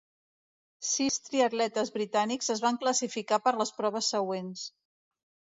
[0.91, 4.67] Sis triatletes britànics es van classificar per a les proves següents.